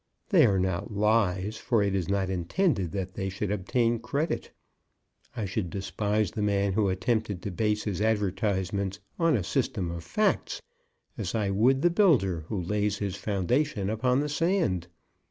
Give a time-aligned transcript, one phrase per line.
[0.29, 4.49] They are not lies; for it is not intended that they should obtain credit.
[5.35, 10.03] I should despise the man who attempted to base his advertisements on a system of
[10.03, 10.59] facts,
[11.19, 14.87] as I would the builder who lays his foundation upon the sand.